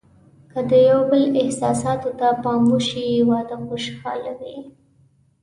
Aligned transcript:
که 0.53 0.59
د 0.69 0.71
یو 0.89 0.99
بل 1.11 1.23
احساساتو 1.43 2.09
ته 2.19 2.27
پام 2.43 2.61
وشي، 2.73 3.07
واده 3.29 3.55
خوشحاله 3.65 4.31
وي. 4.39 4.57